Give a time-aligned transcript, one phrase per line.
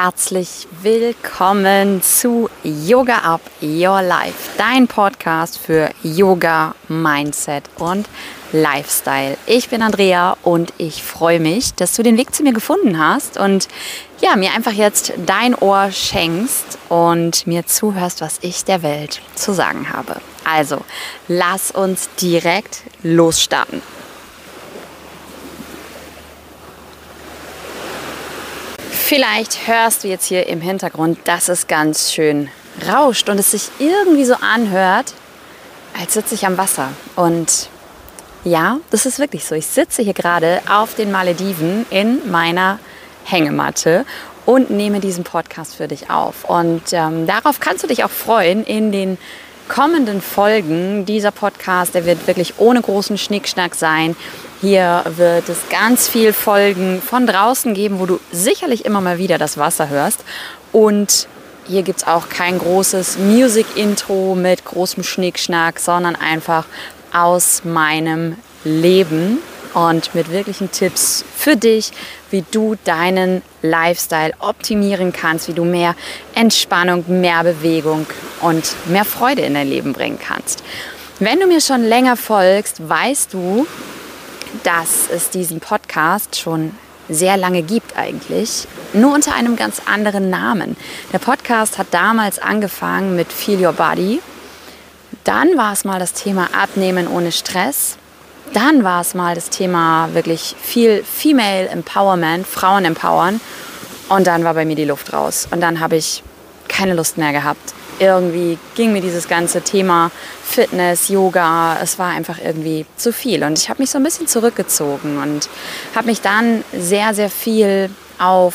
[0.00, 8.08] herzlich willkommen zu Yoga Up Your Life, dein Podcast für Yoga, Mindset und
[8.52, 9.36] Lifestyle.
[9.46, 13.38] Ich bin Andrea und ich freue mich, dass du den Weg zu mir gefunden hast
[13.38, 13.66] und
[14.20, 19.52] ja, mir einfach jetzt dein Ohr schenkst und mir zuhörst, was ich der Welt zu
[19.52, 20.20] sagen habe.
[20.44, 20.78] Also,
[21.26, 23.82] lass uns direkt losstarten.
[29.08, 32.50] Vielleicht hörst du jetzt hier im Hintergrund, dass es ganz schön
[32.86, 35.14] rauscht und es sich irgendwie so anhört,
[35.98, 36.90] als sitze ich am Wasser.
[37.16, 37.70] Und
[38.44, 39.54] ja, das ist wirklich so.
[39.54, 42.80] Ich sitze hier gerade auf den Malediven in meiner
[43.24, 44.04] Hängematte
[44.44, 46.44] und nehme diesen Podcast für dich auf.
[46.44, 49.16] Und ähm, darauf kannst du dich auch freuen in den
[49.68, 51.06] kommenden Folgen.
[51.06, 54.16] Dieser Podcast, der wird wirklich ohne großen Schnickschnack sein.
[54.60, 59.38] Hier wird es ganz viel Folgen von draußen geben, wo du sicherlich immer mal wieder
[59.38, 60.24] das Wasser hörst.
[60.72, 61.28] Und
[61.68, 66.64] hier gibt es auch kein großes Music-Intro mit großem Schnickschnack, sondern einfach
[67.12, 69.38] aus meinem Leben
[69.74, 71.92] und mit wirklichen Tipps für dich,
[72.30, 75.94] wie du deinen Lifestyle optimieren kannst, wie du mehr
[76.34, 78.06] Entspannung, mehr Bewegung
[78.40, 80.64] und mehr Freude in dein Leben bringen kannst.
[81.20, 83.66] Wenn du mir schon länger folgst, weißt du,
[84.62, 86.72] dass es diesen Podcast schon
[87.08, 90.76] sehr lange gibt eigentlich, nur unter einem ganz anderen Namen.
[91.12, 94.20] Der Podcast hat damals angefangen mit Feel Your Body.
[95.24, 97.96] Dann war es mal das Thema Abnehmen ohne Stress.
[98.52, 103.40] Dann war es mal das Thema wirklich viel Female Empowerment, Frauen empowern.
[104.08, 105.48] Und dann war bei mir die Luft raus.
[105.50, 106.22] Und dann habe ich
[106.68, 110.10] keine Lust mehr gehabt, irgendwie ging mir dieses ganze Thema
[110.44, 113.42] Fitness, Yoga, es war einfach irgendwie zu viel.
[113.44, 115.48] Und ich habe mich so ein bisschen zurückgezogen und
[115.94, 118.54] habe mich dann sehr, sehr viel auf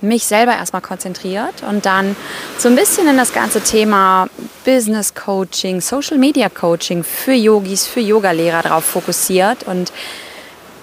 [0.00, 2.16] mich selber erstmal konzentriert und dann
[2.58, 4.28] so ein bisschen in das ganze Thema
[4.64, 9.92] Business Coaching, Social Media Coaching für Yogis, für Yogalehrer darauf fokussiert und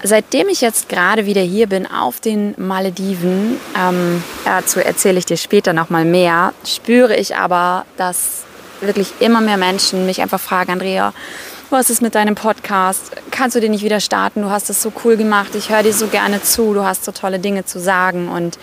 [0.03, 5.37] Seitdem ich jetzt gerade wieder hier bin auf den Malediven, ähm, dazu erzähle ich dir
[5.37, 8.43] später nochmal mehr, spüre ich aber, dass
[8.79, 11.13] wirklich immer mehr Menschen mich einfach fragen, Andrea,
[11.69, 13.11] was ist mit deinem Podcast?
[13.31, 14.43] Kannst du den nicht wieder starten?
[14.43, 17.11] Du hast es so cool gemacht, ich höre dir so gerne zu, du hast so
[17.11, 18.29] tolle Dinge zu sagen.
[18.29, 18.57] Und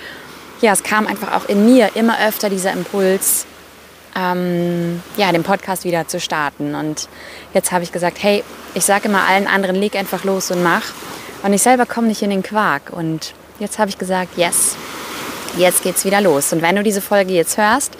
[0.60, 3.44] ja, es kam einfach auch in mir immer öfter dieser Impuls,
[4.16, 6.74] ähm, ja, den Podcast wieder zu starten.
[6.74, 7.08] Und
[7.52, 8.42] jetzt habe ich gesagt, hey,
[8.74, 10.84] ich sage immer allen anderen, leg einfach los und mach.
[11.44, 12.91] Und ich selber komme nicht in den Quark.
[12.91, 14.75] Und jetzt habe ich gesagt, yes,
[15.56, 16.53] jetzt geht's wieder los.
[16.53, 17.93] Und wenn du diese Folge jetzt hörst,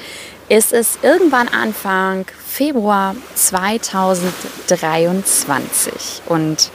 [0.49, 6.23] ist es irgendwann Anfang Februar 2023.
[6.27, 6.71] Und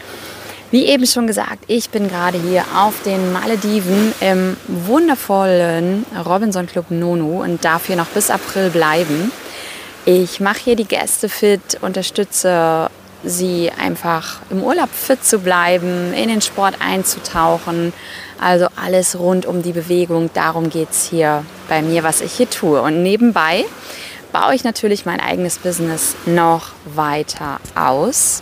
[0.72, 6.91] wie eben schon gesagt, ich bin gerade hier auf den Malediven im wundervollen Robinson Club
[6.91, 9.31] Nono und darf hier noch bis April bleiben.
[10.06, 12.91] Ich mache hier die Gäste fit, unterstütze
[13.24, 17.94] sie einfach im Urlaub fit zu bleiben, in den Sport einzutauchen.
[18.40, 20.30] Also alles rund um die Bewegung.
[20.34, 22.81] Darum geht es hier bei mir, was ich hier tue.
[22.81, 23.66] Und nebenbei
[24.31, 28.41] baue ich natürlich mein eigenes Business noch weiter aus.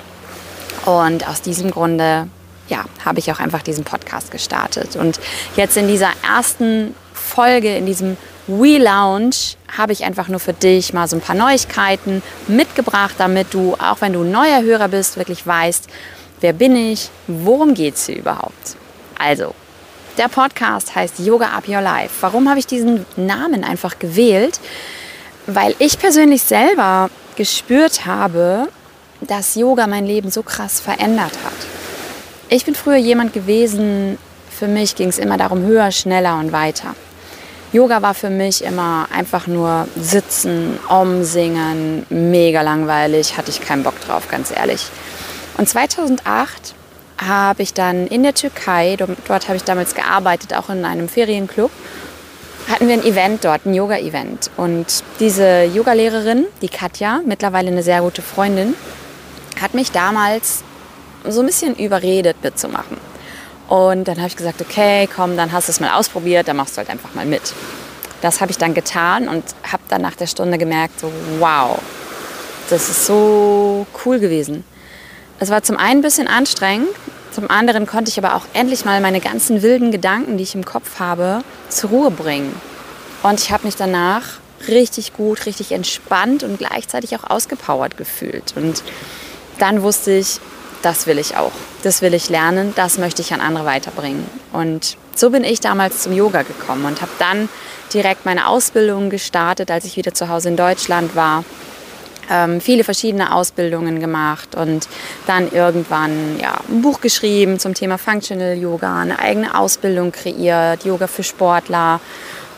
[0.85, 2.27] Und aus diesem Grunde
[2.69, 4.95] ja, habe ich auch einfach diesen Podcast gestartet.
[4.95, 5.19] Und
[5.55, 9.35] jetzt in dieser ersten Folge, in diesem We Lounge
[9.77, 13.99] habe ich einfach nur für dich mal so ein paar Neuigkeiten mitgebracht, damit du, auch
[13.99, 15.87] wenn du neuer Hörer bist, wirklich weißt,
[16.39, 18.77] wer bin ich, worum geht es hier überhaupt.
[19.19, 19.53] Also,
[20.17, 22.15] der Podcast heißt Yoga Up Your Life.
[22.21, 24.59] Warum habe ich diesen Namen einfach gewählt?
[25.45, 28.69] Weil ich persönlich selber gespürt habe,
[29.21, 31.53] dass Yoga mein Leben so krass verändert hat.
[32.49, 34.17] Ich bin früher jemand gewesen,
[34.49, 36.95] für mich ging es immer darum, höher, schneller und weiter.
[37.73, 43.99] Yoga war für mich immer einfach nur sitzen, umsingen, mega langweilig, hatte ich keinen Bock
[44.01, 44.87] drauf, ganz ehrlich.
[45.57, 46.75] Und 2008
[47.17, 51.71] habe ich dann in der Türkei, dort habe ich damals gearbeitet, auch in einem Ferienclub,
[52.69, 54.51] hatten wir ein Event dort, ein Yoga-Event.
[54.55, 58.75] Und diese Yogalehrerin, die Katja, mittlerweile eine sehr gute Freundin,
[59.61, 60.63] hat mich damals
[61.27, 62.97] so ein bisschen überredet mitzumachen.
[63.67, 66.75] Und dann habe ich gesagt, okay, komm, dann hast du es mal ausprobiert, dann machst
[66.75, 67.53] du halt einfach mal mit.
[68.21, 71.79] Das habe ich dann getan und habe dann nach der Stunde gemerkt, so wow,
[72.69, 74.63] das ist so cool gewesen.
[75.39, 76.89] Es war zum einen ein bisschen anstrengend,
[77.31, 80.65] zum anderen konnte ich aber auch endlich mal meine ganzen wilden Gedanken, die ich im
[80.65, 82.59] Kopf habe, zur Ruhe bringen.
[83.21, 84.23] Und ich habe mich danach
[84.67, 88.53] richtig gut, richtig entspannt und gleichzeitig auch ausgepowert gefühlt.
[88.55, 88.81] Und
[89.59, 90.39] dann wusste ich,
[90.87, 91.51] das will ich auch.
[91.83, 94.23] Das will ich lernen, das möchte ich an andere weiterbringen.
[94.53, 97.49] Und so bin ich damals zum Yoga gekommen und habe dann
[97.93, 101.43] direkt meine Ausbildung gestartet, als ich wieder zu Hause in Deutschland war.
[102.29, 104.87] Ähm, viele verschiedene Ausbildungen gemacht und
[105.25, 111.07] dann irgendwann ja, ein Buch geschrieben zum Thema Functional Yoga, eine eigene Ausbildung kreiert, Yoga
[111.07, 111.99] für Sportler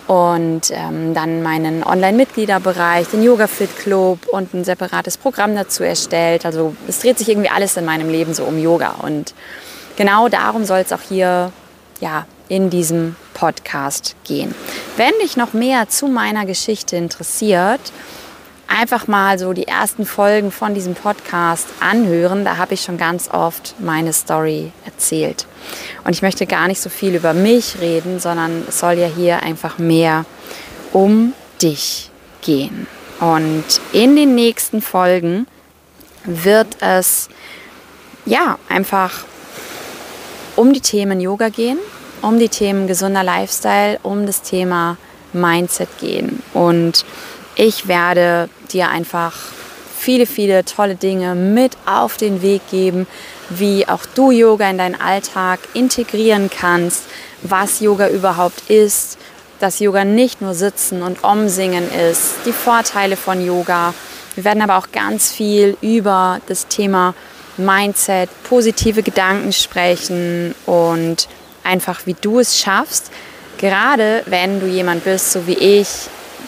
[0.09, 6.47] und ähm, dann meinen Online-Mitgliederbereich, den Yoga Fit Club und ein separates Programm dazu erstellt.
[6.47, 9.35] Also es dreht sich irgendwie alles in meinem Leben so um Yoga und
[9.97, 11.51] genau darum soll es auch hier
[12.00, 14.56] ja, in diesem Podcast gehen.
[14.97, 17.81] Wenn dich noch mehr zu meiner Geschichte interessiert,
[18.69, 22.45] einfach mal so die ersten Folgen von diesem Podcast anhören.
[22.45, 25.45] Da habe ich schon ganz oft meine Story erzählt.
[26.04, 29.42] Und ich möchte gar nicht so viel über mich reden, sondern es soll ja hier
[29.44, 30.25] einfach mehr
[30.94, 32.10] um dich
[32.42, 32.88] gehen.
[33.19, 35.48] Und in den nächsten Folgen
[36.24, 37.27] wird es
[38.25, 39.25] ja einfach
[40.56, 41.80] um die Themen Yoga gehen,
[42.22, 44.98] um die Themen gesunder Lifestyle, um das Thema
[45.33, 46.42] Mindset gehen.
[46.54, 47.06] Und
[47.59, 49.35] ich werde dir einfach
[50.00, 53.06] viele, viele tolle Dinge mit auf den Weg geben,
[53.50, 57.03] wie auch du Yoga in deinen Alltag integrieren kannst,
[57.41, 59.17] was Yoga überhaupt ist,
[59.59, 63.94] dass Yoga nicht nur Sitzen und Umsingen ist, die Vorteile von Yoga.
[64.35, 67.13] Wir werden aber auch ganz viel über das Thema
[67.57, 71.27] Mindset, positive Gedanken sprechen und
[71.65, 73.12] einfach, wie du es schaffst,
[73.57, 75.89] gerade wenn du jemand bist, so wie ich,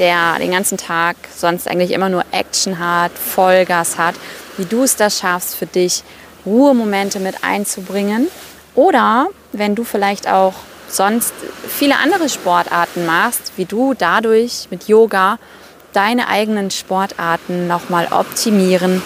[0.01, 4.15] der den ganzen Tag sonst eigentlich immer nur Action hat, Vollgas hat,
[4.57, 6.03] wie du es da schaffst, für dich
[6.45, 8.27] Ruhemomente mit einzubringen.
[8.75, 10.56] Oder wenn du vielleicht auch
[10.89, 11.33] sonst
[11.69, 15.38] viele andere Sportarten machst, wie du dadurch mit Yoga
[15.94, 19.01] deine eigenen Sportarten nochmal optimieren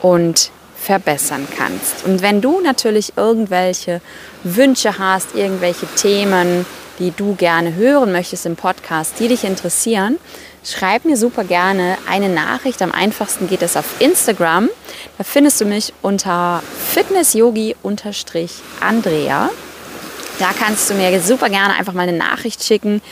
[0.00, 0.50] und
[0.80, 2.04] verbessern kannst.
[2.06, 4.00] Und wenn du natürlich irgendwelche
[4.44, 6.64] Wünsche hast, irgendwelche Themen,
[6.98, 10.18] die du gerne hören möchtest im Podcast, die dich interessieren,
[10.64, 12.82] schreib mir super gerne eine Nachricht.
[12.82, 14.68] Am einfachsten geht es auf Instagram.
[15.16, 16.62] Da findest du mich unter
[16.92, 19.50] fitnessyogi-andrea.
[20.38, 23.02] Da kannst du mir super gerne einfach mal eine Nachricht schicken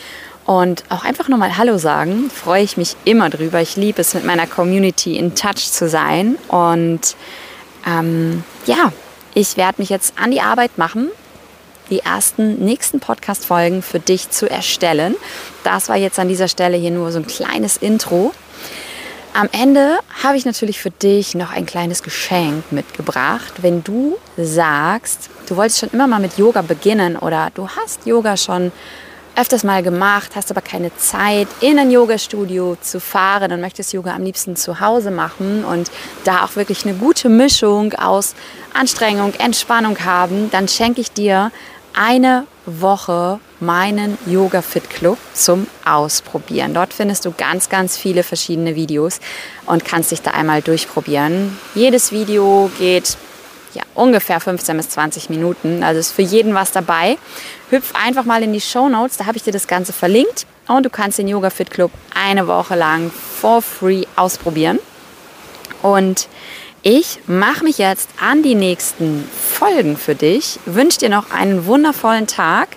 [0.44, 2.31] und auch einfach nur mal Hallo sagen.
[2.31, 3.61] Freue ich mich immer drüber.
[3.61, 6.38] Ich liebe es, mit meiner Community in Touch zu sein.
[6.49, 7.17] Und
[7.85, 8.93] ähm, ja,
[9.35, 11.09] ich werde mich jetzt an die Arbeit machen,
[11.91, 15.17] die ersten nächsten Podcast-Folgen für dich zu erstellen.
[15.65, 18.33] Das war jetzt an dieser Stelle hier nur so ein kleines Intro.
[19.35, 23.55] Am Ende habe ich natürlich für dich noch ein kleines Geschenk mitgebracht.
[23.61, 28.37] Wenn du sagst, du wolltest schon immer mal mit Yoga beginnen oder du hast Yoga
[28.38, 28.73] schon
[29.37, 34.15] öfters mal gemacht, hast aber keine Zeit, in ein Yoga-Studio zu fahren und möchtest Yoga
[34.15, 35.91] am liebsten zu Hause machen und
[36.25, 38.35] da auch wirklich eine gute Mischung aus
[38.73, 41.53] Anstrengung, Entspannung haben, dann schenke ich dir
[41.96, 46.75] eine Woche meinen Yoga Fit Club zum Ausprobieren.
[46.75, 49.19] Dort findest du ganz, ganz viele verschiedene Videos
[49.64, 51.58] und kannst dich da einmal durchprobieren.
[51.75, 53.16] Jedes Video geht
[53.72, 55.82] ja, ungefähr 15 bis 20 Minuten.
[55.82, 57.19] Also ist für jeden was dabei.
[57.70, 60.46] Hüpf einfach mal in die Show Notes, da habe ich dir das Ganze verlinkt.
[60.69, 64.81] Und du kannst den Yoga Fit Club eine Woche lang for free ausprobieren.
[65.82, 66.28] Und
[66.88, 72.28] ich mache mich jetzt an die nächsten Folgen für dich, wünsche dir noch einen wundervollen
[72.28, 72.69] Tag,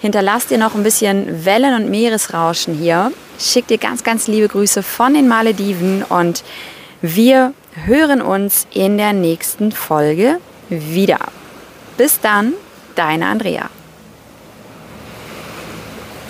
[0.00, 4.82] hinterlass dir noch ein bisschen Wellen- und Meeresrauschen hier, schick dir ganz, ganz liebe Grüße
[4.82, 6.44] von den Malediven und
[7.00, 7.54] wir
[7.86, 11.20] hören uns in der nächsten Folge wieder.
[11.96, 12.52] Bis dann,
[12.96, 13.70] deine Andrea.